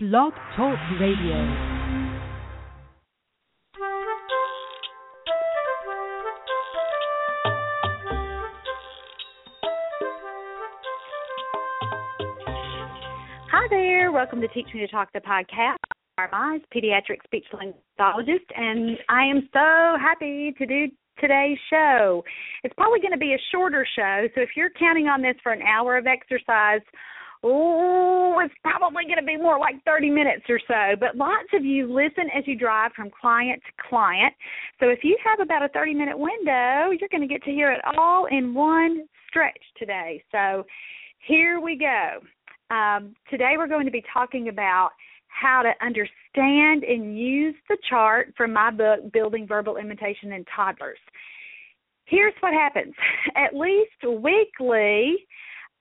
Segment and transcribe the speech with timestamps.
[0.00, 1.34] Blog Talk Radio.
[13.50, 14.12] Hi there.
[14.12, 15.74] Welcome to Teach Me to Talk the podcast.
[16.16, 20.86] I'm Mize, pediatric speech language pathologist, and I am so happy to do
[21.20, 22.22] today's show.
[22.62, 25.50] It's probably going to be a shorter show, so if you're counting on this for
[25.50, 26.82] an hour of exercise,
[27.42, 30.96] oh, it's probably going to be more like 30 minutes or so.
[30.98, 34.34] But lots of you listen as you drive from client to client.
[34.80, 37.72] So if you have about a 30 minute window, you're going to get to hear
[37.72, 40.22] it all in one stretch today.
[40.32, 40.64] So
[41.26, 42.74] here we go.
[42.74, 44.90] Um, today we're going to be talking about
[45.28, 50.98] how to understand and use the chart from my book, Building Verbal Imitation in Toddlers.
[52.06, 52.94] Here's what happens
[53.36, 55.16] at least weekly,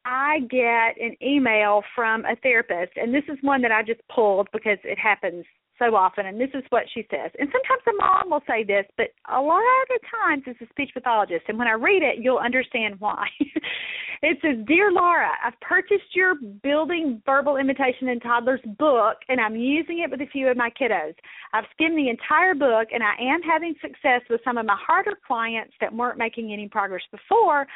[0.07, 4.47] I get an email from a therapist, and this is one that I just pulled
[4.53, 5.43] because it happens
[5.77, 7.29] so often, and this is what she says.
[7.37, 10.91] And sometimes a mom will say this, but a lot of times it's a speech
[10.93, 13.27] pathologist, and when I read it, you'll understand why.
[14.21, 19.57] it says, Dear Laura, I've purchased your Building Verbal Imitation in Toddlers book, and I'm
[19.57, 21.15] using it with a few of my kiddos.
[21.53, 25.17] I've skimmed the entire book, and I am having success with some of my harder
[25.27, 27.67] clients that weren't making any progress before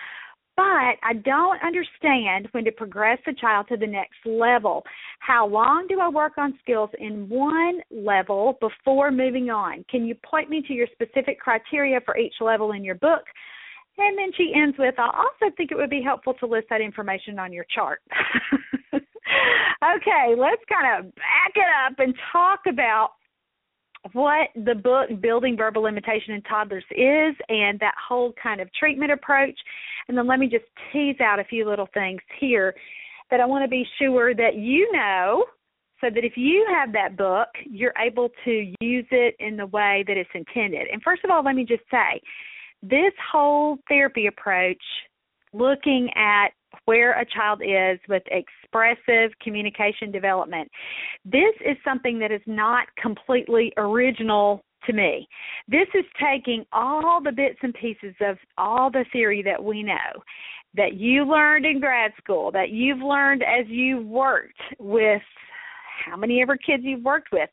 [0.62, 4.84] but I don't understand when to progress the child to the next level.
[5.20, 9.84] How long do I work on skills in one level before moving on?
[9.90, 13.23] Can you point me to your specific criteria for each level in your book?
[13.98, 16.80] And then she ends with, I also think it would be helpful to list that
[16.80, 18.02] information on your chart.
[18.94, 23.14] okay, let's kind of back it up and talk about
[24.13, 29.11] what the book Building Verbal Imitation in Toddlers is and that whole kind of treatment
[29.11, 29.57] approach.
[30.07, 32.73] And then let me just tease out a few little things here
[33.29, 35.45] that I want to be sure that you know
[36.02, 40.03] so that if you have that book, you're able to use it in the way
[40.07, 40.88] that it's intended.
[40.91, 42.19] And first of all, let me just say
[42.81, 44.81] this whole therapy approach,
[45.53, 46.47] looking at
[46.86, 50.70] where a child is with expressive communication development.
[51.26, 55.28] This is something that is not completely original to me.
[55.68, 60.24] This is taking all the bits and pieces of all the theory that we know
[60.76, 65.22] that you learned in grad school, that you've learned as you've worked with
[66.06, 67.50] how many ever kids you've worked with,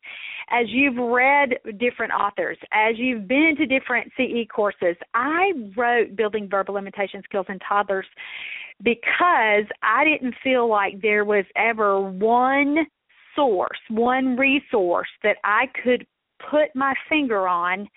[0.49, 1.49] as you've read
[1.79, 4.95] different authors, as you've been to different CE courses.
[5.13, 8.07] I wrote Building Verbal Imitation Skills in Toddlers
[8.83, 12.77] because I didn't feel like there was ever one
[13.35, 16.05] source, one resource that I could
[16.49, 17.87] put my finger on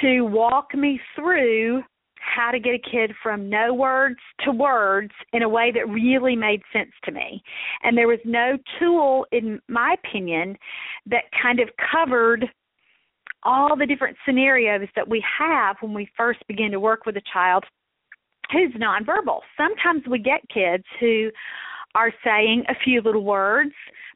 [0.00, 1.82] to walk me through
[2.20, 6.36] how to get a kid from no words to words in a way that really
[6.36, 7.42] made sense to me.
[7.82, 10.56] And there was no tool, in my opinion,
[11.06, 12.46] that kind of covered
[13.42, 17.22] all the different scenarios that we have when we first begin to work with a
[17.32, 17.64] child
[18.52, 19.40] who's nonverbal.
[19.56, 21.30] Sometimes we get kids who
[21.94, 23.72] are saying a few little words,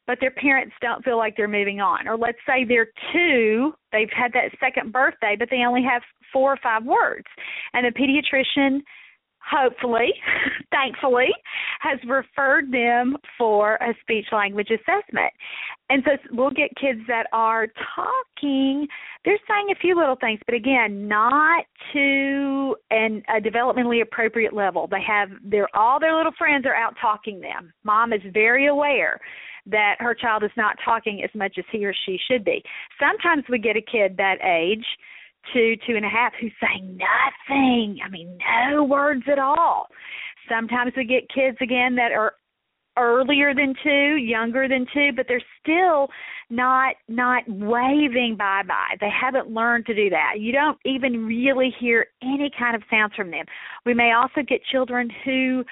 [0.07, 2.07] but their parents don't feel like they're moving on.
[2.07, 6.01] Or let's say they're two, they've had that second birthday, but they only have
[6.31, 7.25] four or five words.
[7.73, 8.79] And the pediatrician
[9.49, 10.13] hopefully,
[10.71, 11.29] thankfully,
[11.81, 15.31] has referred them for a speech language assessment.
[15.89, 18.87] And so we'll get kids that are talking,
[19.23, 24.87] they're saying a few little things, but again, not to an a developmentally appropriate level.
[24.87, 27.71] They have their all their little friends are out talking them.
[27.83, 29.19] Mom is very aware
[29.67, 32.63] that her child is not talking as much as he or she should be.
[32.99, 34.85] Sometimes we get a kid that age
[35.53, 37.99] two, two and a half who say nothing.
[38.05, 38.37] I mean,
[38.71, 39.87] no words at all.
[40.49, 42.33] Sometimes we get kids again that are
[42.97, 46.07] earlier than two, younger than two, but they're still
[46.49, 48.95] not not waving bye bye.
[48.99, 50.39] They haven't learned to do that.
[50.39, 53.45] You don't even really hear any kind of sounds from them.
[53.85, 55.63] We may also get children who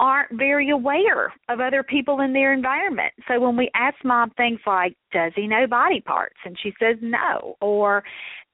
[0.00, 3.12] aren't very aware of other people in their environment.
[3.26, 6.36] So when we ask mom things like, Does he know body parts?
[6.44, 7.56] And she says no.
[7.60, 8.04] Or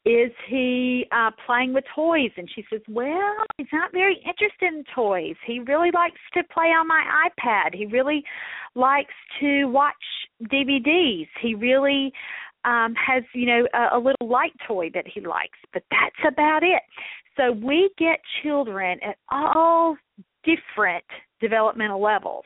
[0.04, 2.30] is he uh playing with toys?
[2.36, 5.36] And she says well he's not very interested in toys.
[5.46, 7.74] He really likes to play on my ipad.
[7.74, 8.22] He really
[8.74, 9.94] likes to watch
[10.52, 12.12] dvds he really
[12.64, 15.58] um has you know a, a little light toy that he likes.
[15.72, 16.82] But that's about it.
[17.36, 19.96] So we get children at all
[20.44, 21.04] different
[21.40, 22.44] developmental levels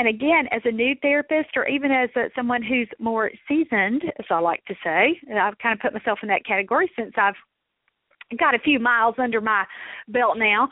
[0.00, 4.24] and again, as a new therapist or even as a, someone who's more seasoned, as
[4.30, 7.34] I like to say, and I've kind of put myself in that category since I've
[8.38, 9.66] got a few miles under my
[10.08, 10.70] belt now.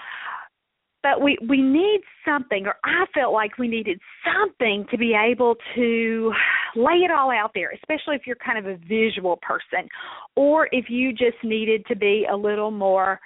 [1.03, 5.55] but we we need something or i felt like we needed something to be able
[5.75, 6.33] to
[6.75, 9.89] lay it all out there especially if you're kind of a visual person
[10.37, 13.21] or if you just needed to be a little more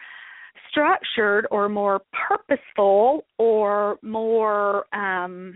[0.71, 5.55] structured or more purposeful or more um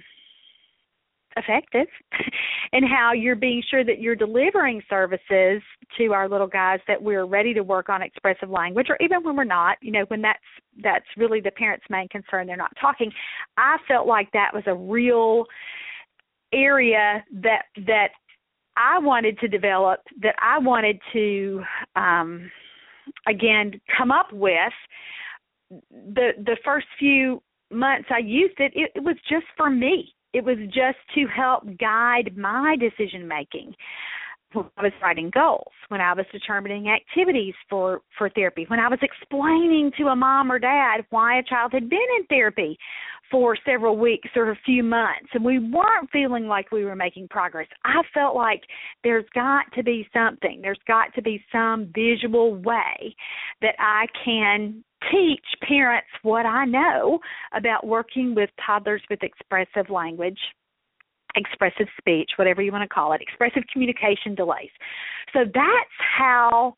[1.37, 1.87] effective
[2.73, 5.63] and how you're being sure that you're delivering services
[5.99, 9.37] to our little guys that we're ready to work on expressive language or even when
[9.37, 10.39] we're not you know when that's
[10.83, 12.47] that's really the parents main concern.
[12.47, 13.11] They're not talking.
[13.57, 15.45] I felt like that was a real
[16.53, 18.09] area that that
[18.77, 21.61] i wanted to develop that i wanted to
[21.97, 22.51] um
[23.29, 24.73] again come up with.
[25.91, 27.43] The the first few
[27.73, 31.65] months i used it it, it was just for me it was just to help
[31.79, 33.75] guide my decision making
[34.53, 38.89] when I was writing goals, when I was determining activities for for therapy, when I
[38.89, 42.79] was explaining to a mom or dad why a child had been in therapy
[43.31, 47.29] for several weeks or a few months and we weren't feeling like we were making
[47.29, 47.67] progress.
[47.85, 48.63] I felt like
[49.03, 50.61] there's got to be something.
[50.63, 53.15] There's got to be some visual way
[53.63, 57.19] that I can teach parents what I know
[57.55, 60.39] about working with toddlers with expressive language,
[61.37, 64.71] expressive speech, whatever you want to call it, expressive communication delays.
[65.33, 66.75] So that's how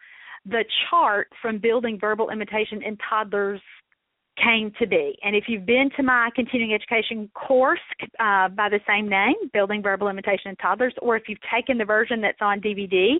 [0.46, 3.60] the chart from building verbal imitation in toddlers
[4.42, 5.18] came to be.
[5.22, 7.80] And if you've been to my continuing education course
[8.20, 11.84] uh, by the same name, Building Verbal Imitation in Toddlers, or if you've taken the
[11.84, 13.14] version that's on DVD,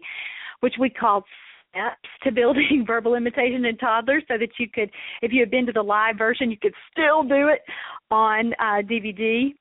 [0.61, 1.25] which we called
[1.70, 4.90] steps to building verbal imitation in toddlers so that you could
[5.23, 7.61] if you had been to the live version you could still do it
[8.11, 9.55] on uh, dvd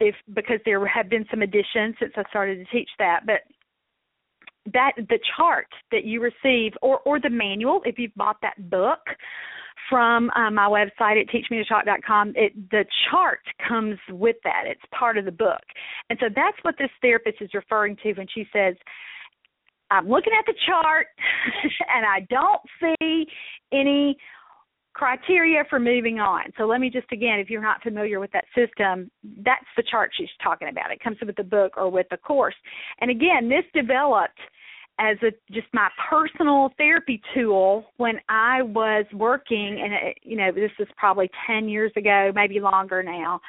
[0.00, 3.40] if because there have been some additions since i started to teach that but
[4.72, 9.00] that the chart that you receive or or the manual if you've bought that book
[9.88, 12.34] from uh, my website at teachmetotalk.com.
[12.36, 14.64] It the chart comes with that.
[14.66, 15.62] It's part of the book,
[16.10, 18.74] and so that's what this therapist is referring to when she says
[19.90, 21.06] I'm looking at the chart
[21.94, 23.26] and I don't see
[23.72, 24.16] any
[24.98, 26.52] criteria for moving on.
[26.58, 29.10] So let me just again, if you're not familiar with that system,
[29.44, 30.90] that's the chart she's talking about.
[30.90, 32.56] It comes with the book or with the course.
[33.00, 34.38] And again, this developed
[34.98, 40.50] as a just my personal therapy tool when I was working and it, you know
[40.50, 43.40] this is probably 10 years ago maybe longer now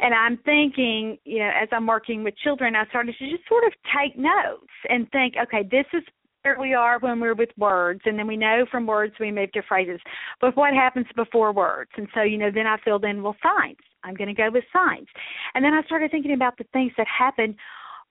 [0.00, 3.64] and I'm thinking you know as I'm working with children I started to just sort
[3.64, 6.02] of take notes and think okay this is
[6.58, 9.62] we are when we're with words and then we know from words we move to
[9.68, 10.00] phrases
[10.40, 13.78] but what happens before words and so you know then I filled in well signs
[14.04, 15.08] I'm going to go with signs
[15.54, 17.56] and then I started thinking about the things that happen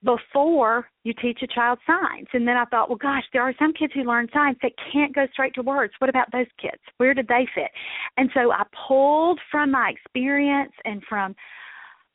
[0.03, 2.27] before you teach a child signs.
[2.33, 5.15] And then I thought, well, gosh, there are some kids who learn signs that can't
[5.15, 5.93] go straight to words.
[5.99, 6.81] What about those kids?
[6.97, 7.71] Where did they fit?
[8.17, 11.35] And so I pulled from my experience and from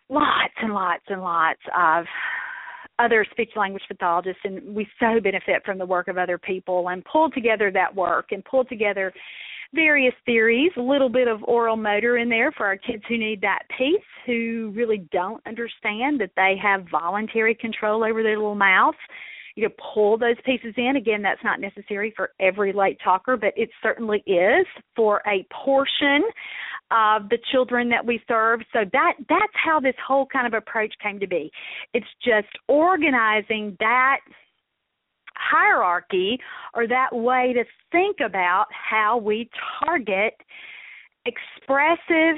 [0.08, 2.04] lots and lots and lots of
[3.02, 7.04] other speech language pathologists and we so benefit from the work of other people and
[7.04, 9.12] pull together that work and pull together
[9.72, 13.40] various theories, a little bit of oral motor in there for our kids who need
[13.40, 18.98] that piece, who really don't understand that they have voluntary control over their little mouths.
[19.56, 20.94] You know, pull those pieces in.
[20.96, 26.22] Again, that's not necessary for every late talker, but it certainly is for a portion
[26.90, 28.60] of the children that we serve.
[28.72, 31.50] So that that's how this whole kind of approach came to be.
[31.94, 34.18] It's just organizing that
[35.36, 36.38] hierarchy
[36.74, 39.48] or that way to think about how we
[39.84, 40.34] target
[41.26, 42.36] expressive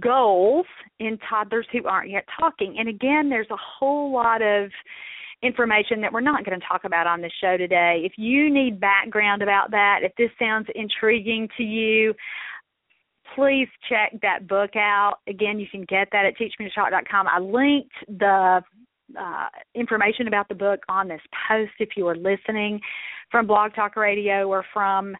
[0.00, 0.66] goals
[0.98, 2.76] in toddlers who aren't yet talking.
[2.78, 4.70] And again, there's a whole lot of
[5.42, 8.02] information that we're not going to talk about on the show today.
[8.04, 12.14] If you need background about that, if this sounds intriguing to you,
[13.40, 15.16] please check that book out.
[15.26, 17.26] Again, you can get that at teachmetotalk.com.
[17.26, 18.60] I linked the
[19.18, 22.80] uh, information about the book on this post if you are listening
[23.30, 25.16] from Blog Talk Radio or from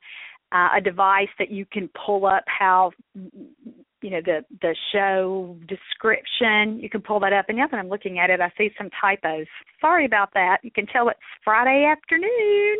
[0.53, 6.79] uh, a device that you can pull up how you know the the show description.
[6.81, 7.47] You can pull that up.
[7.49, 9.47] And now that i'm looking at it i see some typos.
[9.81, 10.59] Sorry about that.
[10.63, 12.77] You can tell it's friday afternoon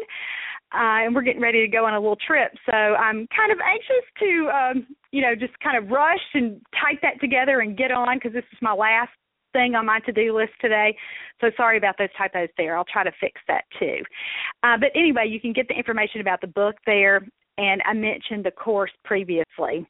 [0.73, 2.53] uh, and we're getting ready to go on a little trip.
[2.67, 7.01] So I'm kind of anxious to, um, you know, just kind of rush and type
[7.03, 9.11] that together and get on because this is my last
[9.53, 10.97] thing on my to-do list today.
[11.41, 12.77] So sorry about those typos there.
[12.77, 13.99] I'll try to fix that too.
[14.63, 17.21] Uh, but anyway, you can get the information about the book there,
[17.59, 19.87] and I mentioned the course previously.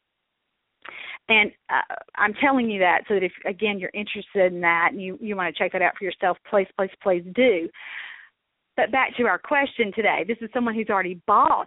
[1.28, 5.00] And uh, I'm telling you that so that if again you're interested in that and
[5.00, 7.68] you you want to check that out for yourself, please please please do.
[8.80, 10.24] But back to our question today.
[10.26, 11.66] This is someone who's already bought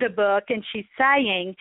[0.00, 1.54] the book, and she's saying,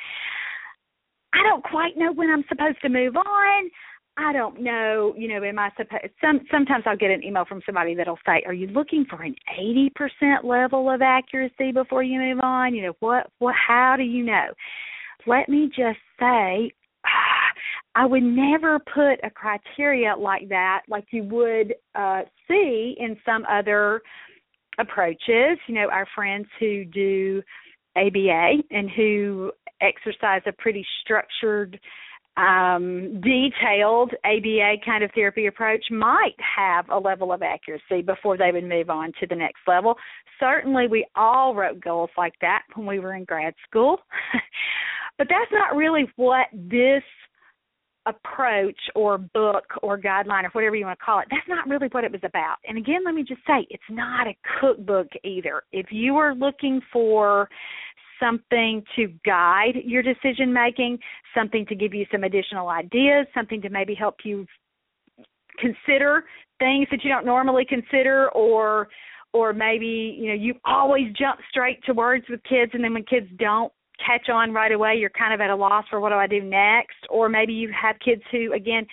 [1.32, 3.70] I don't quite know when I'm supposed to move on.
[4.18, 7.62] I don't know, you know, am I supposed some sometimes I'll get an email from
[7.68, 12.20] somebody that'll say, Are you looking for an eighty percent level of accuracy before you
[12.20, 12.74] move on?
[12.74, 14.46] You know, what what how do you know?
[15.28, 16.72] Let me just say
[17.96, 23.46] I would never put a criteria like that like you would uh see in some
[23.50, 24.02] other
[24.80, 25.58] approaches.
[25.68, 27.42] You know, our friends who do
[27.96, 29.52] ABA and who
[29.82, 31.80] exercise a pretty structured
[32.36, 38.52] um, detailed ABA kind of therapy approach might have a level of accuracy before they
[38.52, 39.96] would move on to the next level.
[40.40, 43.98] Certainly, we all wrote goals like that when we were in grad school,
[45.18, 47.04] but that's not really what this
[48.06, 51.88] approach or book or guideline or whatever you want to call it that's not really
[51.92, 52.58] what it was about.
[52.68, 55.64] And again let me just say it's not a cookbook either.
[55.72, 57.50] If you are looking for
[58.20, 61.00] something to guide your decision making,
[61.36, 64.46] something to give you some additional ideas, something to maybe help you
[65.60, 66.24] consider
[66.60, 68.88] things that you don't normally consider or
[69.34, 73.04] or maybe you know you always jump straight to words with kids and then when
[73.04, 73.72] kids don't
[74.06, 74.96] catch on right away.
[74.96, 76.98] You're kind of at a loss for what do I do next?
[77.10, 78.86] Or maybe you have kids who again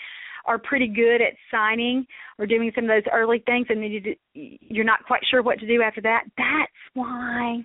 [0.47, 2.07] are pretty good at signing
[2.39, 5.59] or doing some of those early things and then you you're not quite sure what
[5.59, 6.25] to do after that.
[6.37, 7.65] That's why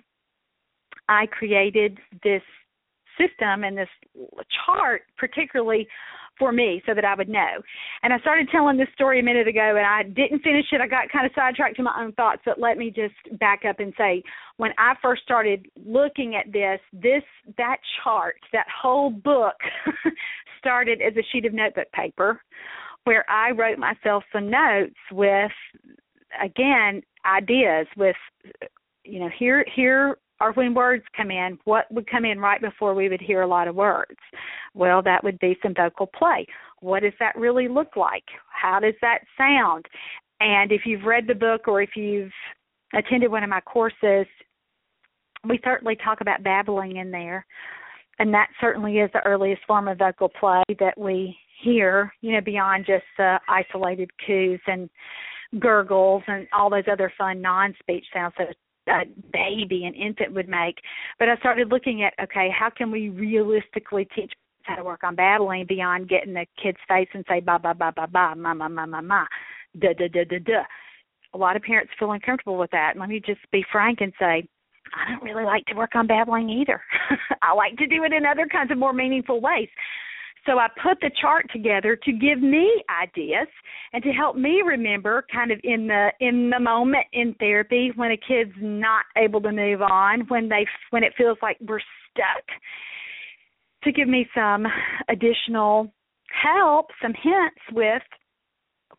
[1.08, 2.42] I created this
[3.18, 3.88] system and this
[4.66, 5.88] chart, particularly
[6.38, 7.62] for me, so that I would know.
[8.02, 10.80] And I started telling this story a minute ago, and I didn't finish it.
[10.80, 13.80] I got kind of sidetracked to my own thoughts, but let me just back up
[13.80, 14.22] and say,
[14.56, 17.22] when I first started looking at this, this
[17.58, 19.56] that chart, that whole book,
[20.58, 22.40] started as a sheet of notebook paper,
[23.04, 25.52] where I wrote myself some notes with,
[26.42, 28.16] again, ideas with
[29.04, 32.94] you know here here or when words come in, what would come in right before
[32.94, 34.18] we would hear a lot of words?
[34.74, 36.46] Well, that would be some vocal play.
[36.80, 38.24] What does that really look like?
[38.50, 39.86] How does that sound?
[40.40, 42.32] And if you've read the book or if you've
[42.94, 44.26] attended one of my courses,
[45.48, 47.46] we certainly talk about babbling in there.
[48.18, 52.40] And that certainly is the earliest form of vocal play that we hear, you know,
[52.40, 54.88] beyond just uh, isolated coos and
[55.58, 58.56] gurgles and all those other fun non speech sounds that
[58.88, 60.76] a baby, an infant would make.
[61.18, 65.14] But I started looking at okay, how can we realistically teach how to work on
[65.14, 68.68] babbling beyond getting the kid's face and say ba ba ba ba ba ma ma
[68.68, 69.26] ma ma ma
[69.78, 70.62] da da da da da.
[71.34, 72.94] A lot of parents feel uncomfortable with that.
[72.96, 74.48] Let me just be frank and say
[74.94, 76.80] I don't really like to work on babbling either.
[77.42, 79.68] I like to do it in other kinds of more meaningful ways.
[80.46, 83.48] So I put the chart together to give me ideas
[83.92, 88.12] and to help me remember kind of in the in the moment in therapy when
[88.12, 92.44] a kid's not able to move on, when they when it feels like we're stuck
[93.82, 94.66] to give me some
[95.08, 95.92] additional
[96.42, 98.02] help, some hints with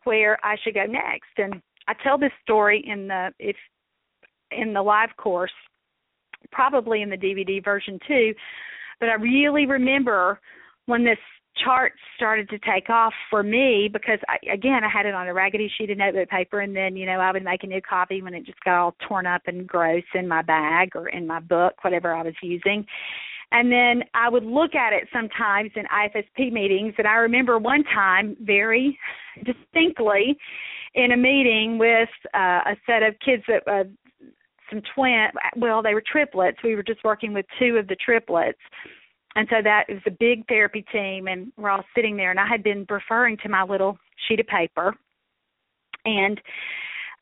[0.04, 1.30] where I should go next.
[1.38, 3.56] And I tell this story in the if
[4.50, 5.52] in the live course,
[6.52, 8.34] probably in the DVD version too,
[9.00, 10.40] but I really remember
[10.86, 11.18] when this
[11.64, 15.34] chart started to take off for me because I, again I had it on a
[15.34, 18.22] raggedy sheet of notebook paper and then you know I would make a new copy
[18.22, 21.40] when it just got all torn up and gross in my bag or in my
[21.40, 22.86] book whatever I was using.
[23.50, 27.84] And then I would look at it sometimes in IFSP meetings and I remember one
[27.84, 28.98] time very
[29.44, 30.36] distinctly
[30.94, 33.84] in a meeting with uh, a set of kids that uh,
[34.70, 36.58] some twin well they were triplets.
[36.62, 38.58] We were just working with two of the triplets
[39.38, 42.32] and so that was a big therapy team, and we're all sitting there.
[42.32, 44.96] And I had been referring to my little sheet of paper,
[46.04, 46.40] and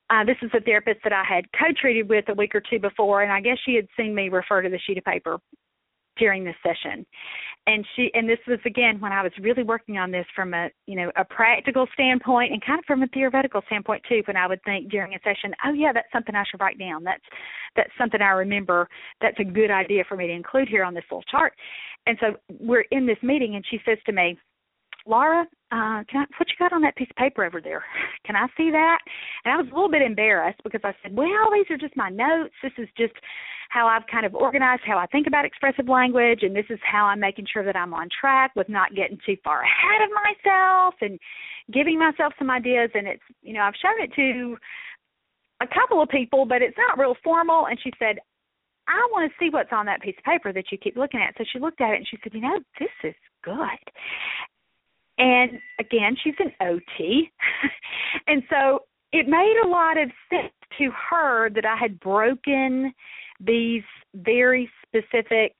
[0.08, 3.23] uh, this is a therapist that I had co-treated with a week or two before,
[3.23, 5.37] and I guess she had seen me refer to the sheet of paper
[6.16, 7.06] during this session.
[7.66, 10.68] And she and this was again when i was really working on this from a
[10.87, 14.46] you know a practical standpoint and kind of from a theoretical standpoint too when i
[14.46, 17.02] would think during a session oh yeah that's something i should write down.
[17.02, 17.25] That's
[17.75, 18.88] that's something i remember.
[19.20, 21.52] That's a good idea for me to include here on this little chart.
[22.06, 24.38] And so we're in this meeting and she says to me
[25.08, 27.85] laura uh can i what you got on that piece of paper over there?
[28.26, 28.99] Can i see that?
[29.44, 32.11] And i was a little bit embarrassed because i said well these are just my
[32.11, 32.54] notes.
[32.62, 33.14] This is just
[33.70, 37.06] how I've kind of organized how I think about expressive language, and this is how
[37.06, 40.94] I'm making sure that I'm on track with not getting too far ahead of myself
[41.00, 41.18] and
[41.73, 42.90] giving myself some ideas.
[42.94, 44.56] And it's, you know, I've shown it to
[45.61, 47.66] a couple of people, but it's not real formal.
[47.66, 48.18] And she said,
[48.88, 51.35] I want to see what's on that piece of paper that you keep looking at.
[51.38, 53.54] So she looked at it and she said, You know, this is good.
[55.18, 57.30] And again, she's an OT.
[58.26, 58.80] and so
[59.12, 62.92] it made a lot of sense to her that I had broken
[63.40, 63.83] these
[64.14, 65.52] very specific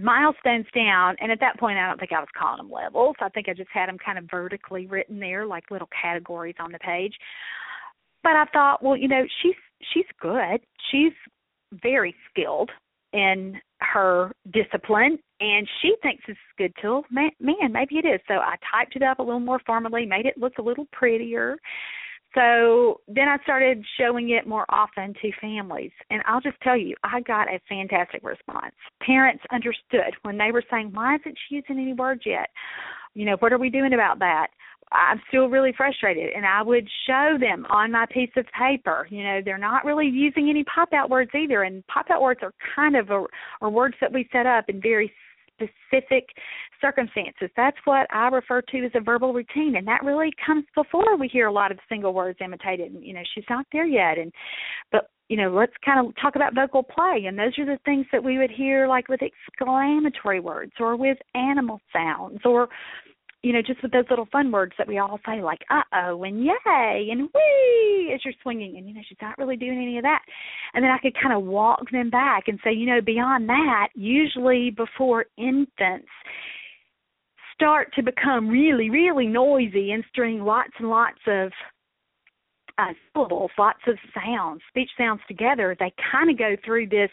[0.00, 1.16] milestones down.
[1.20, 3.16] And at that point i don't think i was calling them levels.
[3.20, 6.72] I think i just had them kind of vertically written there like little categories on
[6.72, 7.14] the page.
[8.22, 9.54] But i thought well you know she's
[9.92, 10.60] she's good.
[10.90, 11.12] She's
[11.82, 12.70] very skilled
[13.12, 18.20] in her discipline and she thinks it's a good tool man, man maybe it is.
[18.28, 21.56] So i typed it up a little more formally made it look a little prettier
[22.34, 25.92] so then I started showing it more often to families.
[26.10, 28.74] And I'll just tell you, I got a fantastic response.
[29.00, 32.50] Parents understood when they were saying, Why isn't she using any words yet?
[33.14, 34.48] You know, what are we doing about that?
[34.92, 39.06] I'm still really frustrated and I would show them on my piece of paper.
[39.10, 42.40] You know, they're not really using any pop out words either and pop out words
[42.42, 43.24] are kind of a,
[43.60, 45.12] are words that we set up in very
[45.58, 46.28] specific
[46.80, 47.50] circumstances.
[47.56, 51.28] That's what I refer to as a verbal routine, and that really comes before we
[51.28, 52.92] hear a lot of single words imitated.
[52.92, 54.32] And, you know, she's not there yet, and
[54.92, 58.06] but you know, let's kind of talk about vocal play, and those are the things
[58.12, 62.68] that we would hear like with exclamatory words or with animal sounds or
[63.42, 66.22] you know, just with those little fun words that we all say, like "uh oh"
[66.24, 69.96] and "yay" and "wee" as you're swinging, and you know, she's not really doing any
[69.98, 70.22] of that.
[70.74, 73.88] And then I could kind of walk them back and say, you know, beyond that,
[73.94, 76.08] usually before infants
[77.54, 81.50] start to become really, really noisy and string lots and lots of
[82.78, 87.10] uh, syllables, lots of sounds, speech sounds together, they kind of go through this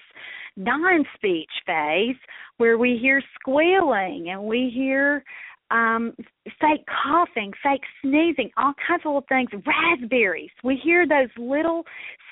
[0.55, 2.15] non speech phase
[2.58, 5.24] where we hear squealing and we hear
[5.72, 6.13] um
[6.62, 9.50] fake coughing, fake sneezing, all kinds of little things.
[9.65, 10.51] Raspberries.
[10.63, 11.84] We hear those little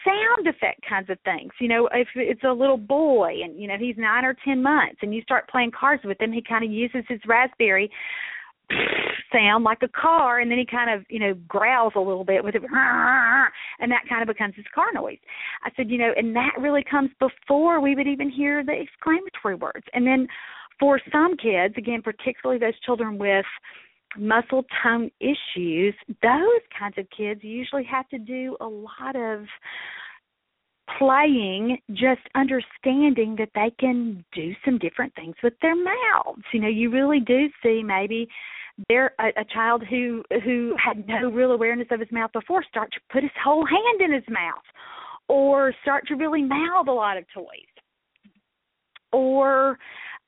[0.05, 1.51] sound effect kinds of things.
[1.59, 4.97] You know, if it's a little boy and you know he's nine or ten months,
[5.01, 7.89] and you start playing cards with him, he kind of uses his raspberry
[9.33, 12.43] sound like a car and then he kind of you know growls a little bit
[12.43, 12.61] with it
[13.79, 15.17] and that kind of becomes his car noise
[15.63, 19.55] i said you know and that really comes before we would even hear the exclamatory
[19.55, 20.27] words and then
[20.83, 23.45] for some kids, again, particularly those children with
[24.17, 29.45] muscle tone issues, those kinds of kids usually have to do a lot of
[30.99, 36.43] playing, just understanding that they can do some different things with their mouths.
[36.51, 38.27] You know, you really do see maybe
[38.89, 42.91] there a, a child who who had no real awareness of his mouth before start
[42.91, 44.65] to put his whole hand in his mouth
[45.29, 47.45] or start to really mouth a lot of toys
[49.13, 49.77] or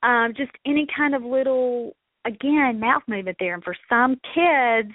[0.06, 3.54] um, just any kind of little again mouth movement there.
[3.54, 4.94] And for some kids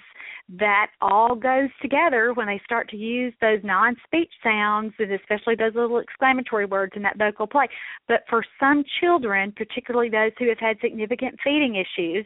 [0.59, 5.55] that all goes together when they start to use those non speech sounds and especially
[5.55, 7.67] those little exclamatory words in that vocal play.
[8.07, 12.25] But for some children particularly those who have had significant feeding issues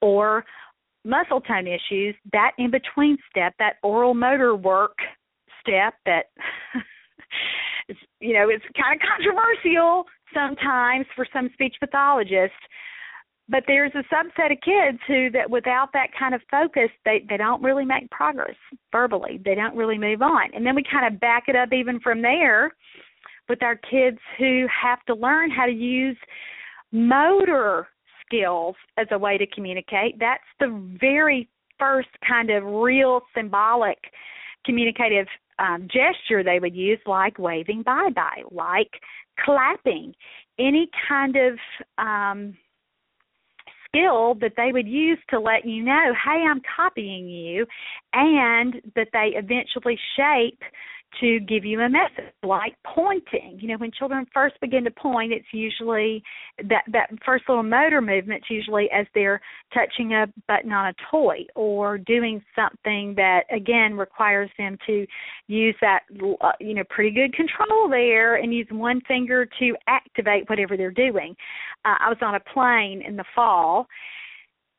[0.00, 0.44] or
[1.04, 4.96] muscle tone issues that in between step that oral motor work
[5.60, 6.26] step that
[8.20, 12.56] you know it's kind of controversial sometimes for some speech pathologists
[13.48, 17.36] but there's a subset of kids who that without that kind of focus they they
[17.36, 18.56] don't really make progress
[18.90, 19.40] verbally.
[19.44, 20.50] They don't really move on.
[20.54, 22.72] And then we kind of back it up even from there
[23.48, 26.16] with our kids who have to learn how to use
[26.92, 27.88] motor
[28.24, 30.18] skills as a way to communicate.
[30.18, 33.98] That's the very first kind of real symbolic
[34.64, 35.26] communicative
[35.58, 38.90] um, gesture they would use like waving bye bye like
[39.38, 40.14] clapping,
[40.58, 41.58] any kind of
[41.98, 42.56] um,
[43.88, 47.66] skill that they would use to let you know, hey, I'm copying you,
[48.12, 50.60] and that they eventually shape
[51.20, 53.58] to give you a message like pointing.
[53.60, 56.22] You know when children first begin to point it's usually
[56.58, 59.40] that that first little motor movement's usually as they're
[59.72, 65.06] touching a button on a toy or doing something that again requires them to
[65.48, 66.00] use that
[66.40, 70.90] uh, you know pretty good control there and use one finger to activate whatever they're
[70.90, 71.34] doing.
[71.84, 73.86] Uh, i was on a plane in the fall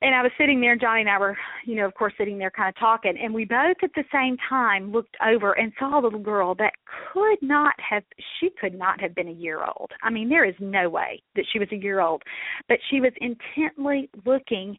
[0.03, 2.51] and I was sitting there, Johnny and I were, you know, of course, sitting there
[2.51, 6.01] kind of talking, and we both at the same time looked over and saw a
[6.01, 6.73] little girl that
[7.13, 8.03] could not have,
[8.39, 9.91] she could not have been a year old.
[10.03, 12.21] I mean, there is no way that she was a year old,
[12.67, 14.77] but she was intently looking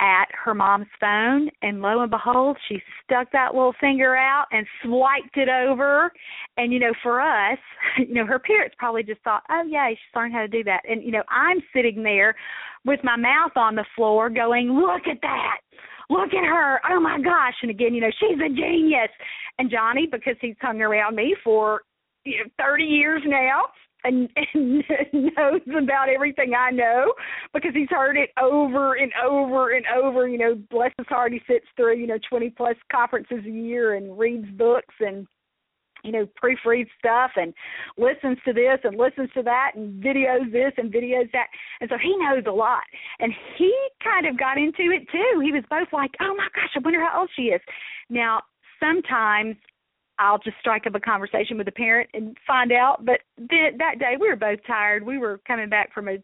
[0.00, 4.66] at her mom's phone and lo and behold she stuck that little finger out and
[4.84, 6.12] swiped it over.
[6.56, 7.58] And you know for us
[7.98, 10.80] you know her parents probably just thought oh yeah she's learned how to do that.
[10.88, 12.34] And you know i'm sitting there
[12.84, 15.58] with my mouth on the floor going look at that.
[16.08, 16.80] Look at her.
[16.88, 17.54] Oh my gosh.
[17.62, 19.10] And again you know she's a genius.
[19.58, 21.82] And johnny because he's hung around me for
[22.24, 23.62] you know thirty years now
[24.06, 24.84] and, and
[25.36, 27.14] knows about everything I know
[27.52, 30.28] because he's heard it over and over and over.
[30.28, 33.94] You know, bless his heart, he sits through you know twenty plus conferences a year
[33.94, 35.26] and reads books and
[36.06, 37.52] you know, proofreads stuff and
[37.98, 41.48] listens to this and listens to that and videos this and videos that.
[41.80, 42.84] And so he knows a lot.
[43.18, 45.40] And he kind of got into it too.
[45.42, 47.60] He was both like, oh my gosh, I wonder how old she is.
[48.08, 48.42] Now,
[48.78, 49.56] sometimes
[50.18, 53.04] I'll just strike up a conversation with the parent and find out.
[53.04, 55.04] But th- that day we were both tired.
[55.04, 56.14] We were coming back from a,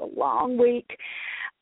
[0.00, 0.96] a long week.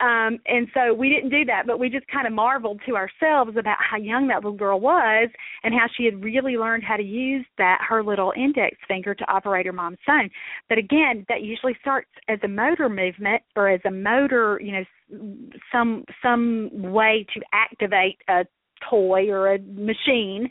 [0.01, 3.57] Um, and so we didn't do that, but we just kind of marveled to ourselves
[3.57, 5.29] about how young that little girl was
[5.63, 9.25] and how she had really learned how to use that her little index finger to
[9.31, 10.29] operate her mom's phone.
[10.69, 14.85] But again, that usually starts as a motor movement or as a motor, you know,
[15.71, 18.45] some some way to activate a
[18.91, 20.49] toy or a machine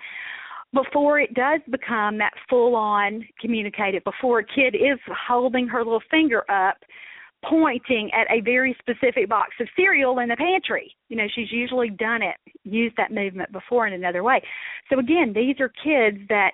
[0.73, 6.01] before it does become that full on communicative, before a kid is holding her little
[6.09, 6.77] finger up
[7.49, 10.95] pointing at a very specific box of cereal in the pantry.
[11.09, 14.41] You know, she's usually done it, used that movement before in another way.
[14.89, 16.51] So again, these are kids that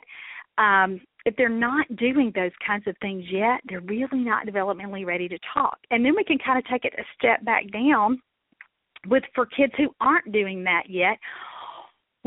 [0.58, 5.28] um if they're not doing those kinds of things yet, they're really not developmentally ready
[5.28, 5.78] to talk.
[5.92, 8.22] And then we can kind of take it a step back down
[9.08, 11.18] with for kids who aren't doing that yet.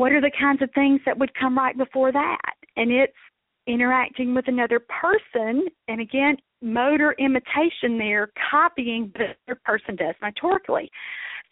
[0.01, 2.53] What are the kinds of things that would come right before that?
[2.75, 3.13] And it's
[3.67, 5.67] interacting with another person.
[5.87, 10.87] And again motor imitation there copying the other person does motorically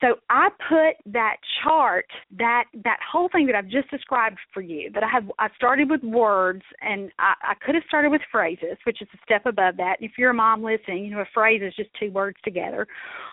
[0.01, 2.05] so i put that chart
[2.37, 5.89] that that whole thing that i've just described for you that i have i started
[5.89, 9.77] with words and i, I could have started with phrases which is a step above
[9.77, 9.95] that.
[9.99, 12.85] If you're a mom listening you know a phrase is just two words together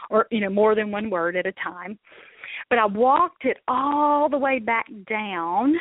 [0.09, 1.99] or you know more than one word at a time
[2.71, 5.75] but i walked it all the way back down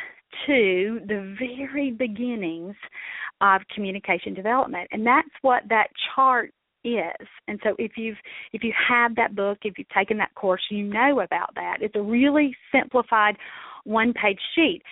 [0.46, 2.74] to the very beginnings
[3.40, 4.88] of communication development.
[4.92, 6.52] And that's what that chart
[6.84, 7.26] is.
[7.48, 8.16] And so if you've
[8.52, 11.78] if you have that book, if you've taken that course, you know about that.
[11.80, 13.36] It's a really simplified
[13.84, 14.82] one page sheet.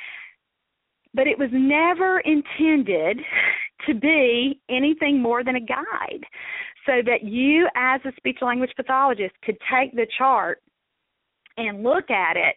[1.15, 3.19] But it was never intended
[3.87, 6.25] to be anything more than a guide.
[6.87, 10.61] So that you as a speech language pathologist could take the chart
[11.57, 12.57] and look at it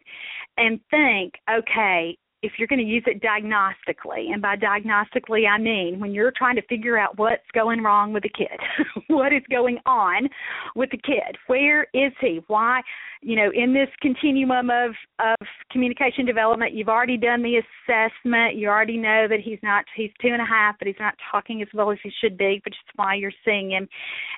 [0.58, 6.00] and think, okay, if you're going to use it diagnostically, and by diagnostically I mean
[6.00, 8.58] when you're trying to figure out what's going wrong with the kid,
[9.08, 10.30] what is going on
[10.76, 12.82] with the kid, where is he, why,
[13.22, 18.68] you know, in this continuum of of communication development, you've already done the assessment, you
[18.68, 21.68] already know that he's not he's two and a half, but he's not talking as
[21.74, 23.88] well as he should be, which is why you're seeing him,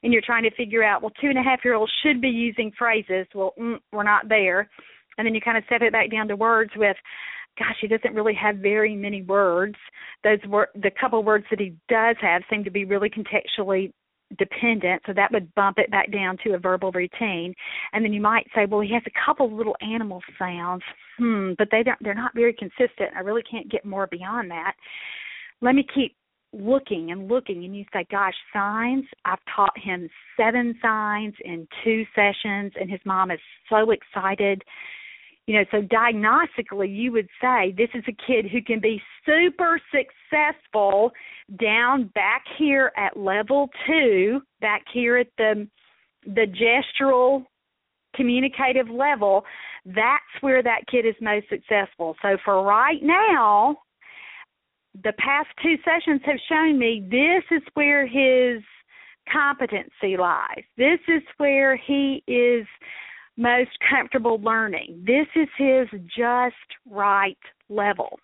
[0.03, 2.29] and you're trying to figure out, well, two and a half year olds should be
[2.29, 4.69] using phrases, well, mm, we're not there,
[5.17, 6.95] and then you kind of step it back down to words with
[7.57, 9.75] gosh, he doesn't really have very many words.
[10.23, 13.91] Those wor- the couple words that he does have seem to be really contextually
[14.38, 17.53] dependent, so that would bump it back down to a verbal routine.
[17.93, 20.83] And then you might say, well, he has a couple little animal sounds,
[21.17, 23.15] hmm, but they don't, they're not very consistent.
[23.15, 24.73] I really can't get more beyond that.
[25.62, 26.15] Let me keep
[26.53, 32.03] looking and looking and you say gosh signs i've taught him seven signs in two
[32.15, 34.63] sessions and his mom is so excited
[35.49, 39.81] you know, so diagnostically, you would say this is a kid who can be super
[39.89, 41.09] successful
[41.59, 45.67] down back here at level two, back here at the
[46.23, 47.45] the gestural
[48.15, 49.43] communicative level.
[49.88, 52.15] That's where that kid is most successful.
[52.21, 53.75] So for right now,
[55.03, 58.62] the past two sessions have shown me this is where his
[59.33, 60.63] competency lies.
[60.77, 62.67] This is where he is
[63.39, 65.02] most comfortable learning.
[65.08, 67.38] This is his just right
[67.69, 68.19] level.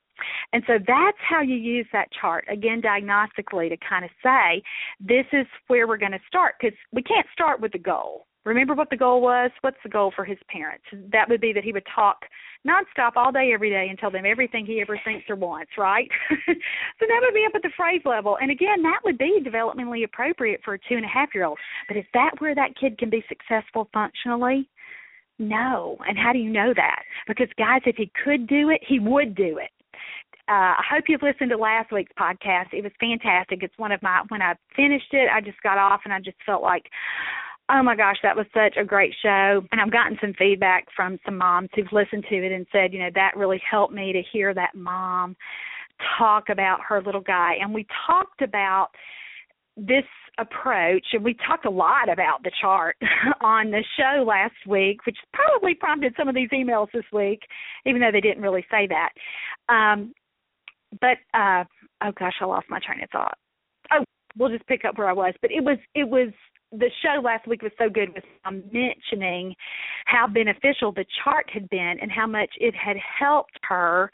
[0.54, 4.62] And so that's how you use that chart, again, diagnostically, to kind of say,
[5.00, 8.28] this is where we're going to start, because we can't start with the goal.
[8.46, 9.50] Remember what the goal was?
[9.62, 10.86] What's the goal for his parents?
[11.12, 12.18] That would be that he would talk
[12.66, 16.08] nonstop all day, every day, and tell them everything he ever thinks or wants, right?
[16.30, 18.38] so that would be up at the phrase level.
[18.40, 21.58] And again, that would be developmentally appropriate for a two and a half year old.
[21.88, 24.70] But is that where that kid can be successful functionally?
[25.40, 25.98] No.
[26.08, 27.04] And how do you know that?
[27.28, 29.72] Because, guys, if he could do it, he would do it.
[30.48, 32.68] Uh, I hope you've listened to last week's podcast.
[32.72, 33.64] It was fantastic.
[33.64, 36.38] It's one of my, when I finished it, I just got off and I just
[36.46, 36.84] felt like,
[37.70, 39.62] oh my gosh, that was such a great show.
[39.72, 43.00] And I've gotten some feedback from some moms who've listened to it and said, you
[43.00, 45.36] know, that really helped me to hear that mom
[46.18, 47.56] talk about her little guy.
[47.60, 48.90] And we talked about
[49.78, 50.06] this
[50.38, 52.98] approach, and we talked a lot about the chart
[53.42, 57.40] on the show last week, which probably prompted some of these emails this week,
[57.86, 59.10] even though they didn't really say that.
[59.74, 60.14] Um,
[61.02, 61.64] but uh,
[62.04, 63.38] oh gosh, I lost my train of thought.
[63.92, 64.04] Oh,
[64.38, 65.34] we'll just pick up where I was.
[65.42, 66.30] But it was it was
[66.72, 69.56] the show last week was so good with um, mentioning
[70.06, 74.12] how beneficial the chart had been and how much it had helped her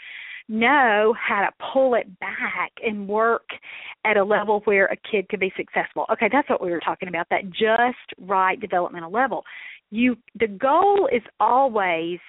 [0.47, 3.47] know how to pull it back and work
[4.05, 6.05] at a level where a kid could be successful.
[6.11, 9.43] Okay, that's what we were talking about, that just right developmental level.
[9.89, 12.19] You the goal is always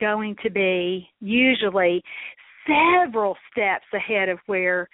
[0.00, 2.02] going to be usually
[2.66, 4.88] several steps ahead of where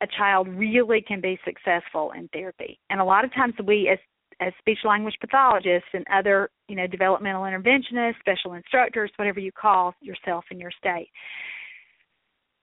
[0.00, 2.78] a child really can be successful in therapy.
[2.90, 3.98] And a lot of times we as
[4.40, 9.94] as speech language pathologists and other, you know, developmental interventionists, special instructors, whatever you call
[10.00, 11.08] yourself in your state.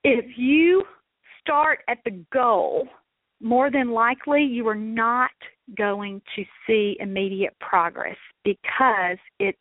[0.03, 0.83] If you
[1.41, 2.87] start at the goal,
[3.41, 5.31] more than likely you are not
[5.77, 9.57] going to see immediate progress because it's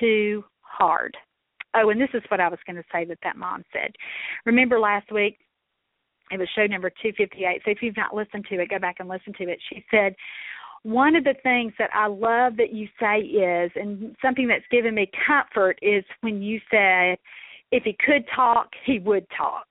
[0.00, 1.16] too hard.
[1.74, 3.92] Oh, and this is what I was going to say that that mom said.
[4.46, 5.38] Remember last week
[6.30, 7.62] it was show number 258.
[7.64, 9.58] So if you've not listened to it, go back and listen to it.
[9.68, 10.14] She said,
[10.82, 14.94] one of the things that I love that you say is, and something that's given
[14.94, 17.18] me comfort is when you said,
[17.70, 19.66] if he could talk, he would talk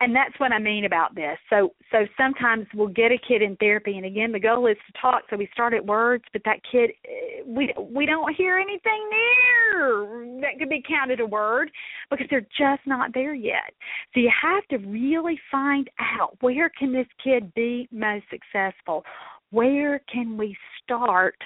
[0.00, 1.38] and that's what I mean about this.
[1.50, 5.00] So so sometimes we'll get a kid in therapy and again the goal is to
[5.00, 9.08] talk so we start at words but that kid eh, we we don't hear anything
[9.10, 11.70] near that could be counted a word
[12.10, 13.72] because they're just not there yet.
[14.14, 19.04] So you have to really find out where can this kid be most successful?
[19.50, 21.36] Where can we start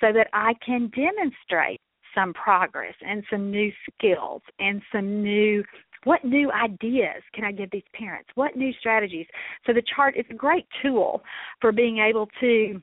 [0.00, 1.80] so that I can demonstrate
[2.14, 5.62] some progress and some new skills and some new
[6.04, 8.28] what new ideas can I give these parents?
[8.34, 9.26] What new strategies?
[9.66, 11.22] So the chart is a great tool
[11.60, 12.82] for being able to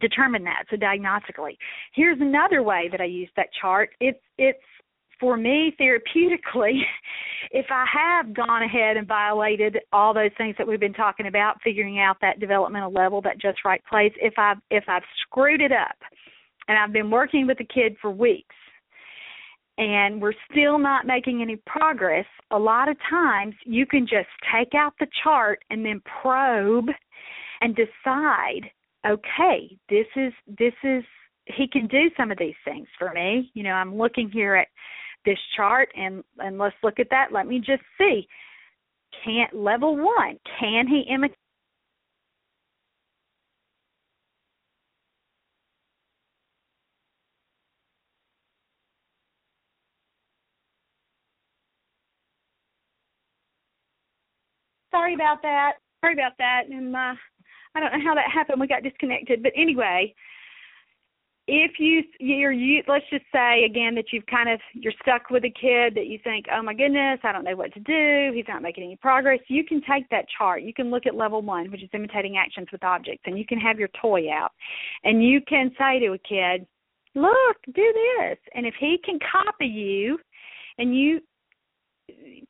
[0.00, 1.56] determine that so diagnostically.
[1.94, 3.90] Here's another way that I use that chart.
[4.00, 4.58] It's it's
[5.20, 6.80] for me therapeutically
[7.50, 11.60] if I have gone ahead and violated all those things that we've been talking about,
[11.62, 15.72] figuring out that developmental level, that just right place, if I've if I've screwed it
[15.72, 15.96] up
[16.68, 18.54] and I've been working with the kid for weeks
[19.78, 24.74] and we're still not making any progress, a lot of times you can just take
[24.74, 26.86] out the chart and then probe
[27.60, 28.70] and decide,
[29.06, 31.02] okay, this is this is
[31.46, 33.50] he can do some of these things for me.
[33.54, 34.68] You know, I'm looking here at
[35.24, 37.32] this chart and and let's look at that.
[37.32, 38.26] Let me just see.
[39.24, 41.38] Can't level 1, can he imitate
[54.94, 55.72] sorry about that.
[56.00, 56.62] Sorry about that.
[56.70, 57.14] And uh,
[57.74, 58.60] I don't know how that happened.
[58.60, 59.42] We got disconnected.
[59.42, 60.14] But anyway,
[61.46, 65.44] if you you're you let's just say again that you've kind of you're stuck with
[65.44, 68.48] a kid that you think oh my goodness i don't know what to do he's
[68.48, 71.70] not making any progress you can take that chart you can look at level one
[71.70, 74.52] which is imitating actions with objects and you can have your toy out
[75.04, 76.66] and you can say to a kid
[77.14, 80.18] look do this and if he can copy you
[80.78, 81.20] and you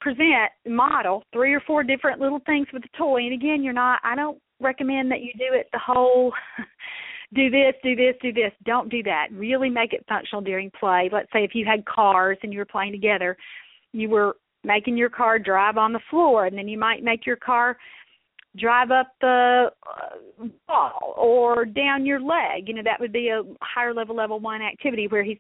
[0.00, 3.22] present model three or four different little things with the toy.
[3.22, 6.32] And again you're not i don't recommend that you do it the whole
[7.34, 8.52] do this do this do this.
[8.64, 9.28] Don't do that.
[9.32, 11.08] Really make it functional during play.
[11.12, 13.36] Let's say if you had cars and you were playing together
[13.92, 17.36] you were making your car drive on the floor and then you might make your
[17.36, 17.76] car
[18.56, 22.68] drive up the uh, wall or down your leg.
[22.68, 25.38] You know that would be a higher level level one activity where he's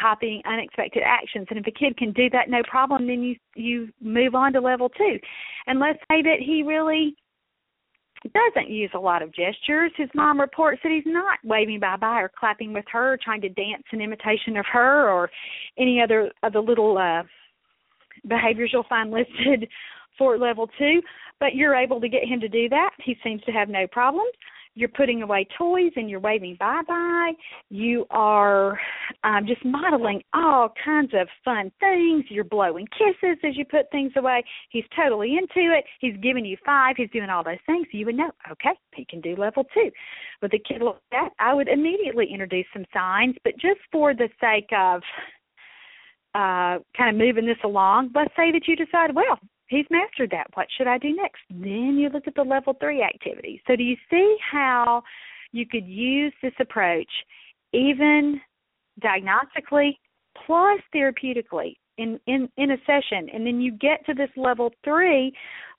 [0.00, 1.46] copying unexpected actions.
[1.50, 4.60] And if a kid can do that no problem, then you you move on to
[4.60, 5.18] level two.
[5.66, 7.14] And let's say that he really
[8.24, 9.92] doesn't use a lot of gestures.
[9.96, 13.40] His mom reports that he's not waving bye bye or clapping with her, or trying
[13.42, 15.30] to dance in imitation of her, or
[15.78, 17.22] any other of the little uh,
[18.26, 19.68] behaviors you'll find listed
[20.16, 21.00] for level two.
[21.40, 22.90] But you're able to get him to do that.
[23.04, 24.32] He seems to have no problems
[24.78, 27.32] you're putting away toys and you're waving bye bye.
[27.68, 28.78] You are
[29.24, 32.24] um, just modeling all kinds of fun things.
[32.28, 34.44] You're blowing kisses as you put things away.
[34.70, 35.84] He's totally into it.
[36.00, 36.94] He's giving you five.
[36.96, 37.86] He's doing all those things.
[37.90, 39.90] You would know, okay, he can do level two.
[40.40, 44.28] With a kid like that, I would immediately introduce some signs, but just for the
[44.40, 45.02] sake of
[46.34, 50.48] uh, kind of moving this along, let's say that you decide, well, he's mastered that.
[50.54, 51.42] What should I do next?
[51.50, 53.62] Then you look at the level three activity.
[53.66, 55.02] So, do you see how
[55.52, 57.10] you could use this approach
[57.72, 58.40] even
[59.02, 59.92] diagnostically
[60.46, 63.28] plus therapeutically in, in, in a session?
[63.32, 65.32] And then you get to this level three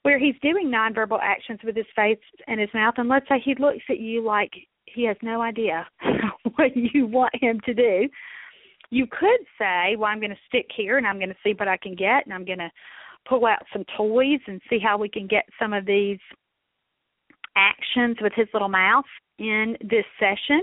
[0.03, 2.95] where he's doing nonverbal actions with his face and his mouth.
[2.97, 4.51] And let's say he looks at you like
[4.85, 5.87] he has no idea
[6.55, 8.07] what you want him to do.
[8.91, 11.67] You could say, Well, I'm going to stick here and I'm going to see what
[11.67, 12.71] I can get and I'm going to
[13.29, 16.19] pull out some toys and see how we can get some of these
[17.55, 19.05] actions with his little mouth
[19.37, 20.61] in this session.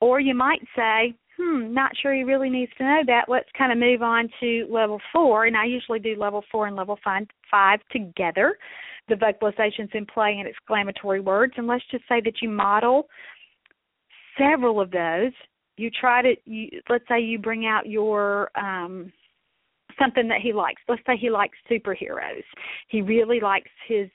[0.00, 3.26] Or you might say, hmm, not sure he really needs to know that.
[3.28, 6.76] Let's kind of move on to level four, and I usually do level four and
[6.76, 8.58] level five, five together,
[9.08, 11.54] the vocalizations in play and exclamatory words.
[11.56, 13.08] And let's just say that you model
[14.38, 15.32] several of those.
[15.76, 19.12] You try to, you, let's say you bring out your um,
[19.98, 20.82] something that he likes.
[20.88, 22.44] Let's say he likes superheroes.
[22.88, 24.08] He really likes his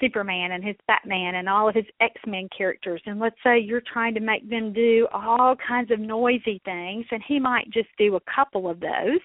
[0.00, 3.00] Superman and his Batman and all of his X Men characters.
[3.06, 7.22] And let's say you're trying to make them do all kinds of noisy things, and
[7.26, 9.20] he might just do a couple of those.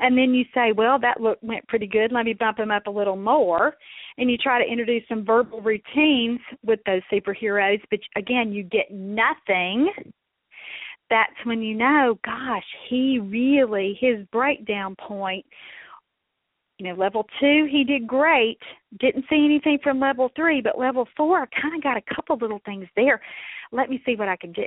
[0.00, 2.10] And then you say, well, that look went pretty good.
[2.10, 3.74] Let me bump him up a little more.
[4.16, 8.90] And you try to introduce some verbal routines with those superheroes, but again, you get
[8.90, 9.90] nothing
[11.10, 15.44] that's when you know, gosh, he really his breakdown point
[16.80, 18.58] you know, level two, he did great.
[18.98, 22.38] Didn't see anything from level three, but level four, I kind of got a couple
[22.38, 23.20] little things there.
[23.70, 24.64] Let me see what I can do.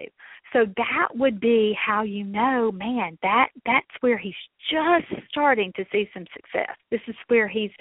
[0.54, 4.36] So that would be how you know, man, that that's where he's
[4.70, 6.76] just starting to see some success.
[6.92, 7.72] This is where he's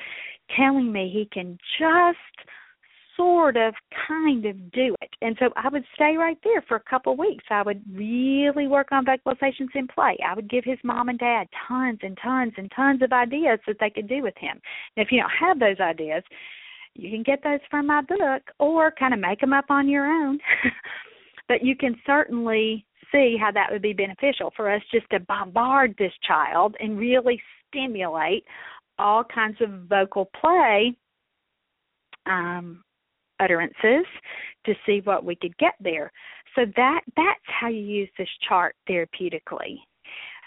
[0.56, 2.48] telling me he can just
[3.16, 3.74] sort of
[4.08, 5.10] kind of do it.
[5.20, 7.44] And so I would stay right there for a couple of weeks.
[7.50, 10.16] I would really work on vocalizations in play.
[10.26, 13.76] I would give his mom and dad tons and tons and tons of ideas that
[13.80, 14.60] they could do with him.
[14.96, 16.22] And if you don't have those ideas,
[16.94, 20.06] you can get those from my book or kind of make them up on your
[20.06, 20.38] own.
[21.48, 25.94] but you can certainly see how that would be beneficial for us just to bombard
[25.98, 28.44] this child and really stimulate
[28.98, 30.96] all kinds of vocal play
[32.26, 32.82] um,
[33.40, 34.06] utterances
[34.66, 36.12] to see what we could get there.
[36.54, 39.78] So that that's how you use this chart therapeutically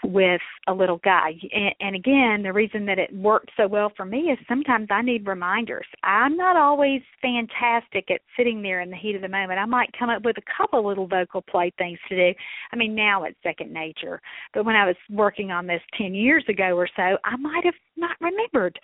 [0.04, 1.32] with a little guy.
[1.52, 5.02] And, and again, the reason that it worked so well for me is sometimes I
[5.02, 5.86] need reminders.
[6.02, 9.58] I'm not always fantastic at sitting there in the heat of the moment.
[9.58, 12.38] I might come up with a couple little vocal play things to do.
[12.72, 14.20] I mean, now it's second nature.
[14.54, 17.74] But when I was working on this 10 years ago or so, I might have
[17.96, 18.78] not remembered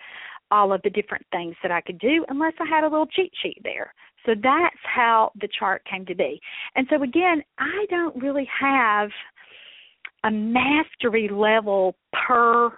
[0.51, 3.31] all of the different things that I could do unless I had a little cheat
[3.41, 3.93] sheet there.
[4.25, 6.39] So that's how the chart came to be.
[6.75, 9.09] And so again, I don't really have
[10.23, 12.71] a mastery level per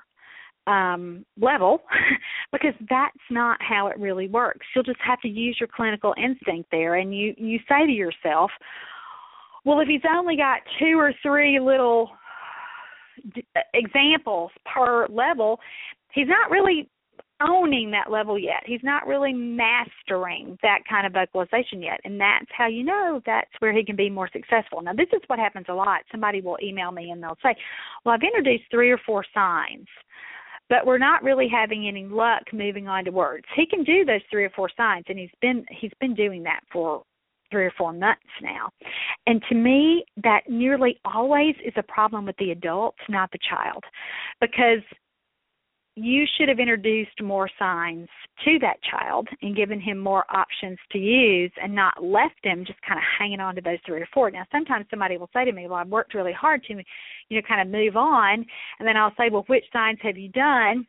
[0.67, 1.83] um, level
[2.51, 4.65] because that's not how it really works.
[4.73, 8.49] You'll just have to use your clinical instinct there, and you you say to yourself,
[9.63, 12.09] well, if he's only got two or three little
[13.33, 15.59] d- examples per level,
[16.13, 16.89] he's not really
[17.41, 18.63] owning that level yet.
[18.65, 21.99] He's not really mastering that kind of vocalization yet.
[22.03, 24.81] And that's how you know that's where he can be more successful.
[24.81, 26.01] Now, this is what happens a lot.
[26.11, 27.55] Somebody will email me and they'll say,
[28.03, 29.87] Well, I've introduced three or four signs,
[30.69, 33.45] but we're not really having any luck moving on to words.
[33.55, 36.61] He can do those three or four signs and he's been he's been doing that
[36.71, 37.03] for
[37.51, 38.69] three or four months now.
[39.27, 43.83] And to me, that nearly always is a problem with the adults, not the child.
[44.41, 44.81] Because
[45.95, 48.07] you should have introduced more signs
[48.43, 52.81] to that child and given him more options to use and not left him just
[52.81, 54.29] kind of hanging on to those three or four.
[54.29, 57.41] Now, sometimes somebody will say to me, Well, I've worked really hard to, you know,
[57.47, 58.45] kind of move on.
[58.79, 60.85] And then I'll say, Well, which signs have you done?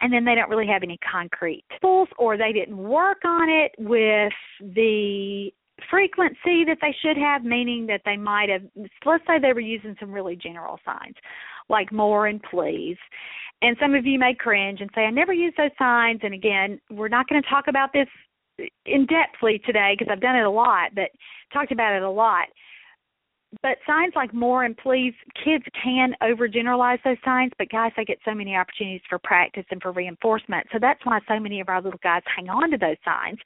[0.00, 3.72] And then they don't really have any concrete tools or they didn't work on it
[3.78, 5.50] with the
[5.90, 8.62] frequency that they should have, meaning that they might have,
[9.04, 11.14] let's say they were using some really general signs
[11.68, 12.98] like more and please
[13.64, 16.20] and some of you may cringe and say, I never use those signs.
[16.22, 18.08] And again, we're not going to talk about this
[18.84, 21.10] in depthly today because I've done it a lot, but
[21.52, 22.46] talked about it a lot
[23.62, 25.14] but signs like more and please,
[25.44, 29.82] kids can overgeneralize those signs, but guys, they get so many opportunities for practice and
[29.82, 30.66] for reinforcement.
[30.72, 33.38] So that's why so many of our little guys hang on to those signs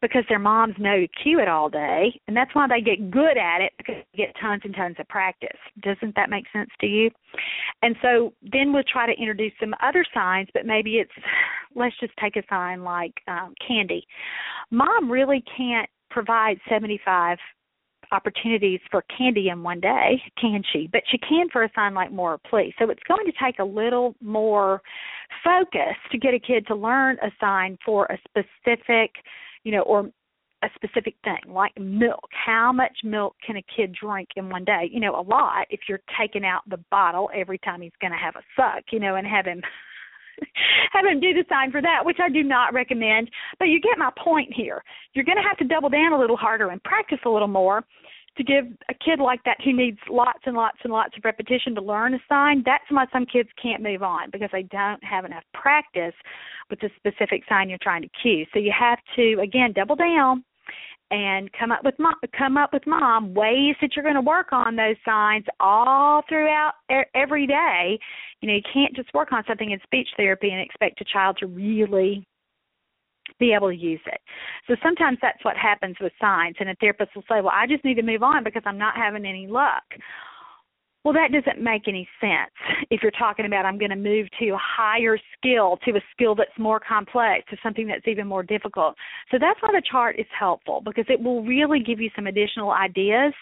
[0.00, 3.36] because their moms know to cue it all day, and that's why they get good
[3.36, 5.58] at it because they get tons and tons of practice.
[5.80, 7.10] Doesn't that make sense to you?
[7.82, 11.12] And so then we'll try to introduce some other signs, but maybe it's
[11.74, 14.06] let's just take a sign like um, candy.
[14.70, 17.38] Mom really can't provide 75
[18.12, 20.88] opportunities for candy in one day, can she?
[20.90, 22.72] But she can for a sign like more please.
[22.78, 24.82] So it's going to take a little more
[25.44, 29.10] focus to get a kid to learn a sign for a specific,
[29.64, 30.10] you know, or
[30.62, 32.28] a specific thing like milk.
[32.30, 34.88] How much milk can a kid drink in one day?
[34.90, 38.18] You know, a lot if you're taking out the bottle every time he's going to
[38.18, 39.62] have a suck, you know, and have him
[40.92, 43.30] have him do the sign for that, which I do not recommend.
[43.58, 44.82] But you get my point here.
[45.14, 47.84] You're going to have to double down a little harder and practice a little more
[48.36, 51.74] to give a kid like that who needs lots and lots and lots of repetition
[51.74, 52.62] to learn a sign.
[52.64, 56.14] That's why some kids can't move on because they don't have enough practice
[56.68, 58.44] with the specific sign you're trying to cue.
[58.52, 60.44] So you have to, again, double down
[61.10, 64.52] and come up with mom, come up with mom ways that you're going to work
[64.52, 66.72] on those signs all throughout
[67.14, 67.98] every day.
[68.40, 71.36] You know, you can't just work on something in speech therapy and expect a child
[71.38, 72.26] to really
[73.38, 74.20] be able to use it.
[74.66, 77.84] So sometimes that's what happens with signs, and a therapist will say, "Well, I just
[77.84, 79.84] need to move on because I'm not having any luck."
[81.06, 82.50] Well, that doesn't make any sense
[82.90, 86.34] if you're talking about I'm going to move to a higher skill, to a skill
[86.34, 88.96] that's more complex, to something that's even more difficult.
[89.30, 92.72] So that's why the chart is helpful because it will really give you some additional
[92.72, 93.32] ideas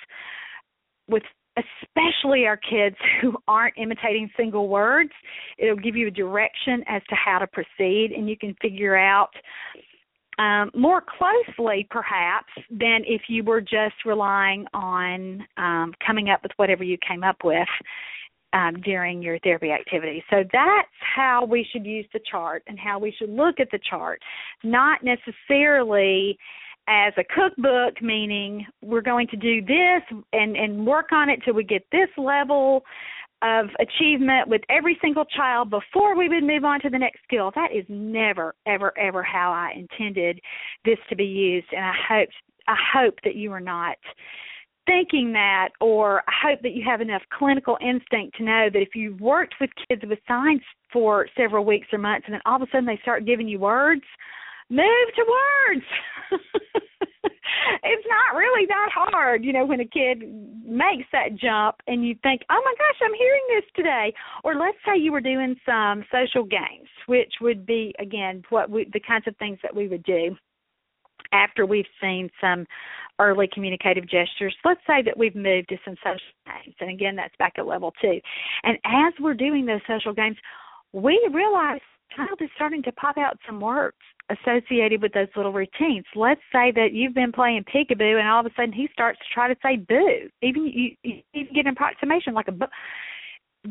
[1.08, 1.22] with
[1.56, 5.12] especially our kids who aren't imitating single words.
[5.56, 9.30] It'll give you a direction as to how to proceed and you can figure out
[10.38, 16.52] um, more closely, perhaps, than if you were just relying on um, coming up with
[16.56, 17.68] whatever you came up with
[18.52, 20.24] um, during your therapy activity.
[20.30, 23.80] So that's how we should use the chart and how we should look at the
[23.88, 24.20] chart,
[24.62, 26.38] not necessarily
[26.86, 31.54] as a cookbook, meaning we're going to do this and and work on it till
[31.54, 32.84] we get this level
[33.44, 37.52] of achievement with every single child before we would move on to the next skill.
[37.54, 40.40] That is never, ever, ever how I intended
[40.84, 42.28] this to be used, and I hope
[42.66, 43.96] I hope that you are not
[44.86, 48.94] thinking that, or I hope that you have enough clinical instinct to know that if
[48.94, 50.60] you've worked with kids with signs
[50.92, 53.58] for several weeks or months, and then all of a sudden they start giving you
[53.58, 54.02] words,
[54.70, 55.84] move to words.
[57.82, 60.22] it's not really that hard, you know, when a kid
[60.64, 64.78] makes that jump and you think, "Oh my gosh, I'm hearing this today." Or let's
[64.86, 69.26] say you were doing some social games, which would be again what we, the kinds
[69.26, 70.36] of things that we would do
[71.32, 72.66] after we've seen some
[73.18, 74.54] early communicative gestures.
[74.64, 77.92] Let's say that we've moved to some social games, and again, that's back at level
[78.00, 78.20] two.
[78.64, 80.36] And as we're doing those social games,
[80.92, 81.80] we realize
[82.10, 83.96] the child is starting to pop out some words
[84.30, 86.04] associated with those little routines.
[86.14, 89.24] Let's say that you've been playing peekaboo and all of a sudden he starts to
[89.32, 90.28] try to say boo.
[90.42, 92.66] Even you, you even get an approximation like a boo.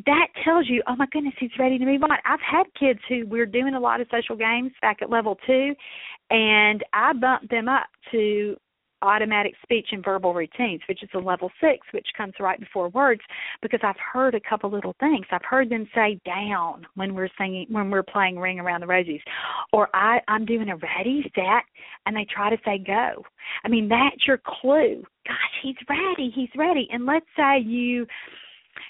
[0.06, 2.10] That tells you, oh my goodness, he's ready to move on.
[2.26, 5.76] I've had kids who we're doing a lot of social games back at level two,
[6.32, 8.58] and I bumped them up to
[9.04, 13.22] automatic speech and verbal routines, which is a level six, which comes right before words,
[13.62, 15.26] because I've heard a couple little things.
[15.32, 19.22] I've heard them say down when we're singing when we're playing Ring Around the Rosies.
[19.72, 21.64] Or I, I'm doing a ready, set,
[22.06, 23.24] and they try to say go.
[23.64, 25.04] I mean, that's your clue.
[25.28, 26.88] Gosh, he's ready, he's ready.
[26.92, 28.06] And let's say you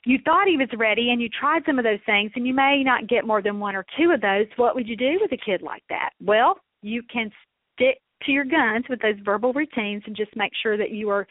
[0.06, 2.84] you thought he was ready and you tried some of those things and you may
[2.86, 5.38] not get more than one or two of those, what would you do with a
[5.38, 6.12] kid like that?
[6.22, 7.32] Well, you can
[7.76, 11.28] stick to your guns with those verbal routines and just make sure that you are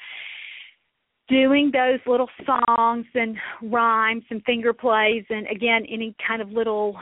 [1.28, 6.96] doing those little songs and rhymes and finger plays and again any kind of little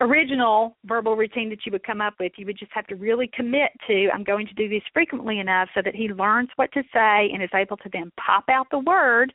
[0.00, 3.28] original verbal routine that you would come up with you would just have to really
[3.34, 6.82] commit to i'm going to do this frequently enough so that he learns what to
[6.92, 9.32] say and is able to then pop out the word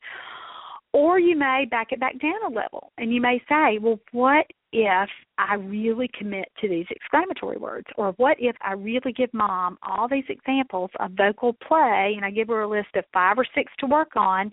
[0.97, 4.47] or you may back it back down a level and you may say well what
[4.73, 7.87] if I really commit to these exclamatory words?
[7.95, 12.31] Or what if I really give mom all these examples of vocal play and I
[12.31, 14.51] give her a list of five or six to work on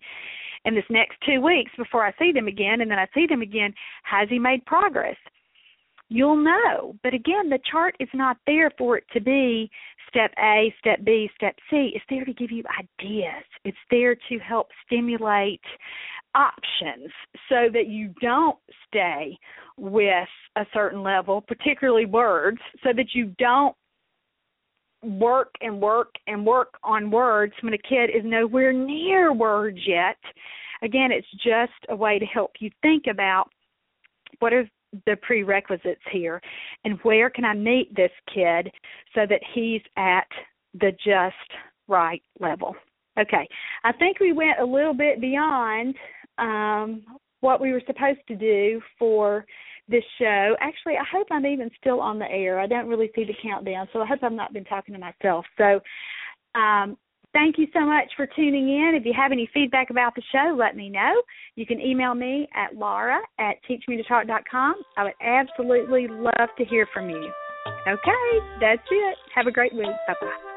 [0.67, 3.43] in this next two weeks before I see them again and then I see them
[3.43, 3.75] again?
[4.05, 5.17] Has he made progress?
[6.11, 6.95] You'll know.
[7.03, 9.71] But again, the chart is not there for it to be
[10.09, 11.93] step A, step B, step C.
[11.95, 13.45] It's there to give you ideas.
[13.65, 15.63] It's there to help stimulate
[16.35, 17.11] options
[17.49, 18.59] so that you don't
[18.89, 19.37] stay
[19.77, 23.75] with a certain level, particularly words, so that you don't
[25.03, 30.17] work and work and work on words when a kid is nowhere near words yet.
[30.83, 33.51] Again, it's just a way to help you think about
[34.39, 34.69] what are
[35.07, 36.41] the prerequisites here
[36.85, 38.71] and where can I meet this kid
[39.15, 40.29] so that he's at
[40.75, 41.35] the just
[41.89, 42.75] right level.
[43.19, 43.47] Okay,
[43.85, 45.95] I think we went a little bit beyond
[46.39, 47.03] um,
[47.41, 49.45] what we were supposed to do for
[49.89, 50.55] this show.
[50.61, 52.59] Actually, I hope I'm even still on the air.
[52.59, 55.45] I don't really see the countdown, so I hope I've not been talking to myself.
[55.59, 55.81] So,
[56.59, 56.97] um,
[57.33, 58.95] thank you so much for tuning in.
[58.95, 61.21] If you have any feedback about the show, let me know.
[61.57, 64.75] You can email me at laura at teachmetotalk.com.
[64.97, 67.31] I would absolutely love to hear from you.
[67.87, 69.17] Okay, that's it.
[69.35, 69.87] Have a great week.
[70.07, 70.54] Bye bye.